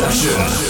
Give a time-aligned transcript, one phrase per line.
[0.00, 0.69] Session.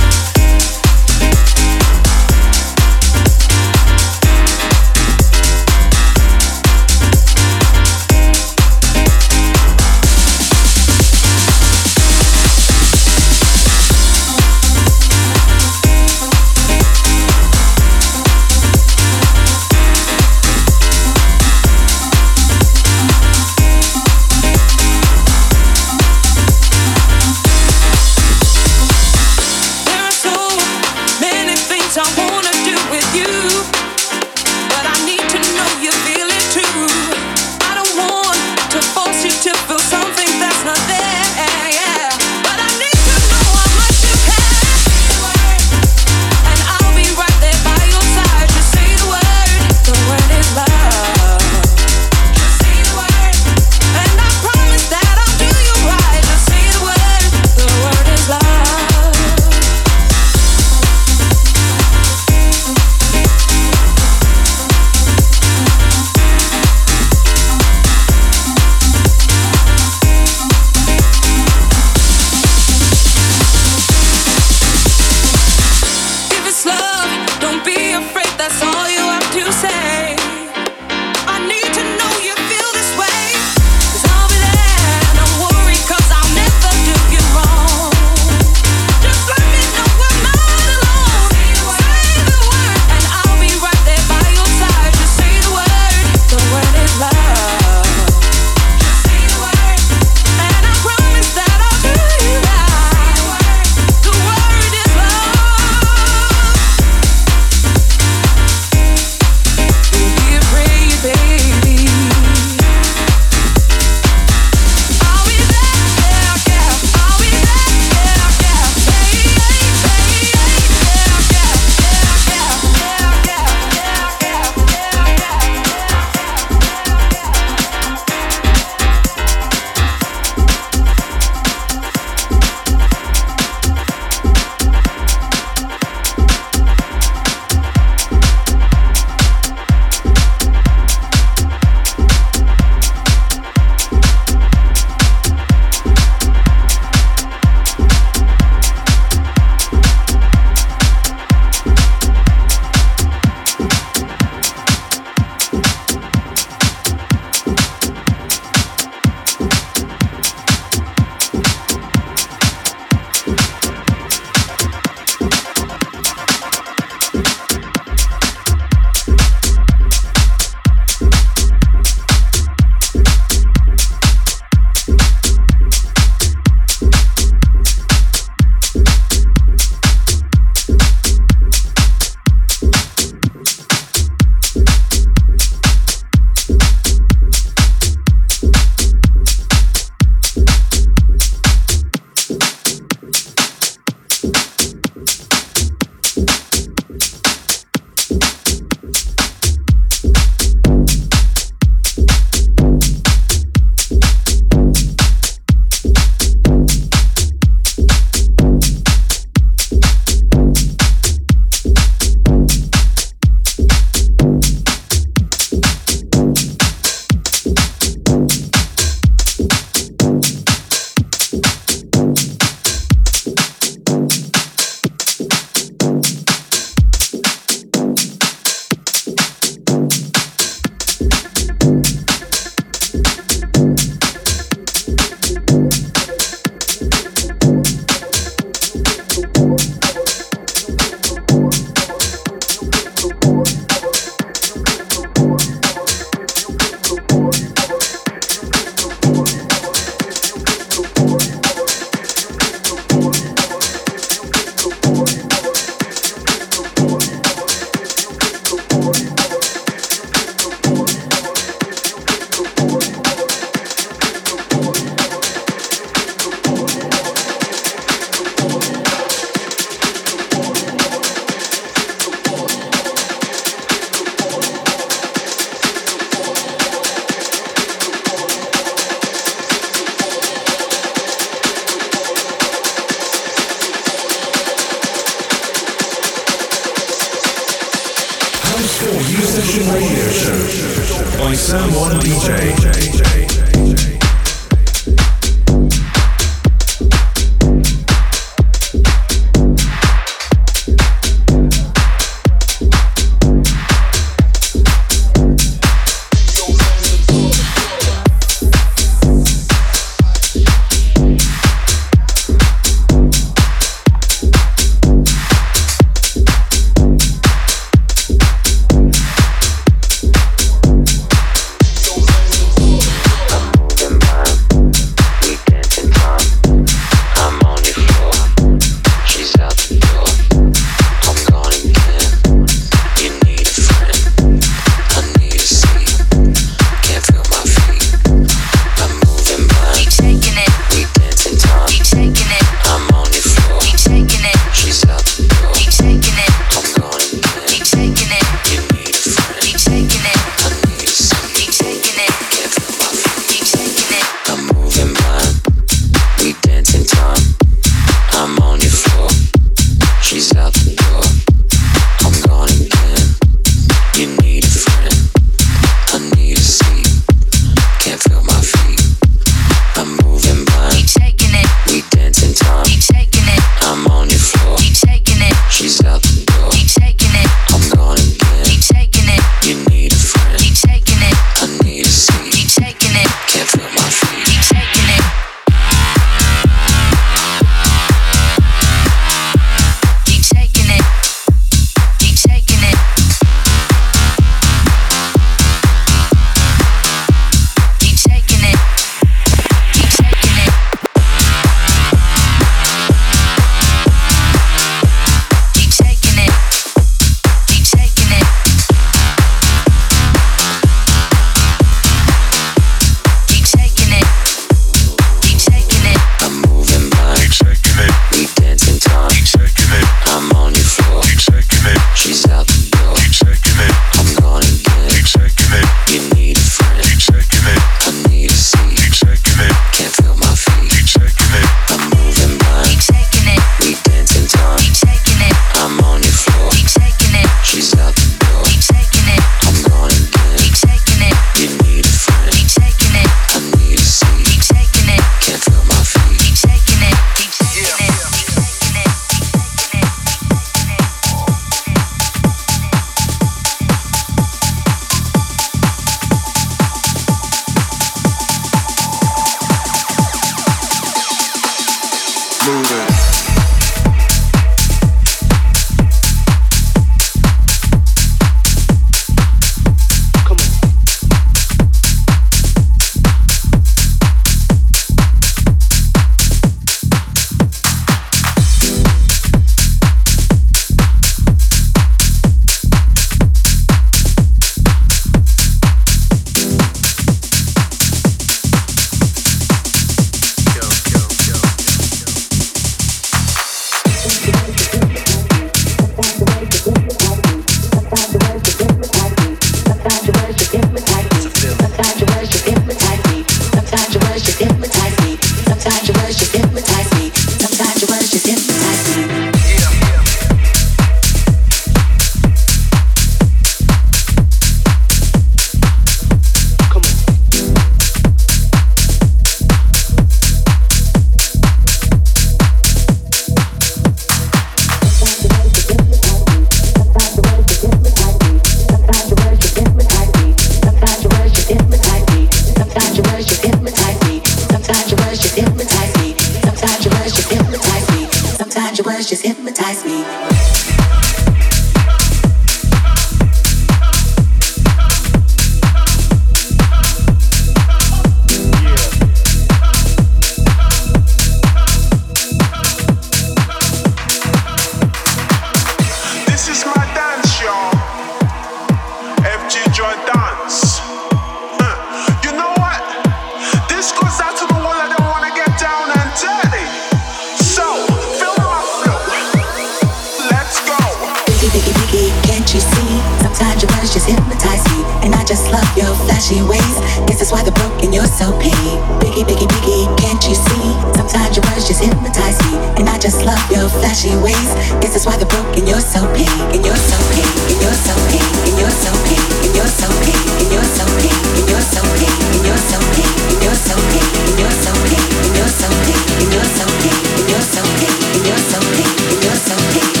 [572.25, 572.91] can't you see?
[573.21, 576.75] Sometimes your words just hypnotize me, and I just love your flashy ways.
[577.05, 578.55] Guess that's why they're broken, you're so paid.
[579.03, 580.65] Biggie, biggie, biggie, can't you see?
[580.97, 584.49] Sometimes your words just hypnotize me, and I just love your flashy ways.
[584.81, 587.29] Guess that's why they're broken, you're so piggy, and you're so paid.
[587.51, 588.25] and you're so paid.
[588.49, 589.21] and you're so paid.
[589.45, 590.17] and you're so paid.
[590.41, 591.13] and you're so paid.
[591.37, 592.17] and you're so paid.
[592.31, 593.11] and you're so paid.
[593.29, 594.07] and you're so paid.
[594.17, 595.05] and you're so paid.
[595.21, 596.01] and you're so paid.
[596.17, 596.99] and you're so paid.
[597.13, 600.00] and you're so piggy, and you're so piggy, and you're so piggy.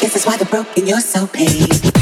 [0.00, 1.93] This is why the broken you're so paid.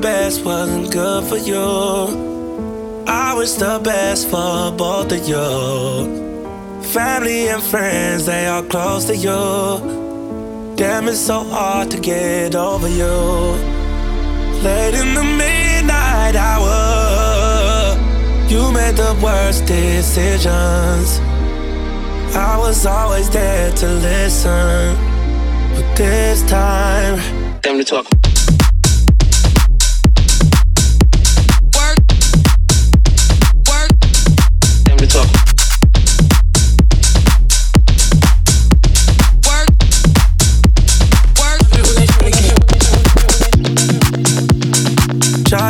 [0.00, 3.04] Best, wasn't good for you.
[3.06, 6.82] I wish the best for both of you.
[6.82, 10.76] Family and friends, they are close to you.
[10.76, 13.16] Damn, it's so hard to get over you.
[14.64, 17.96] Late in the midnight hour,
[18.48, 21.18] you made the worst decisions.
[22.34, 24.96] I was always there to listen,
[25.74, 27.16] but this time,
[27.62, 28.19] them to talk.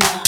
[0.00, 0.27] love.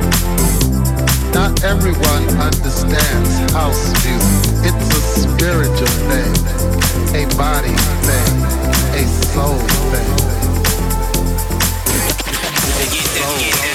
[1.33, 4.65] Not everyone understands house music.
[4.67, 6.33] It's a spiritual thing,
[7.15, 8.33] a body thing,
[8.93, 9.57] a soul
[9.91, 10.11] thing.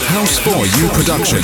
[0.09, 1.43] House for You production.